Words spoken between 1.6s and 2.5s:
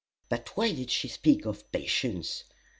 patience?